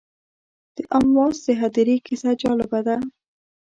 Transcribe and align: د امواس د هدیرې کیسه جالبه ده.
د 0.75 0.77
امواس 0.97 1.37
د 1.45 1.47
هدیرې 1.61 1.97
کیسه 2.05 2.31
جالبه 2.41 2.79
ده. 2.87 2.95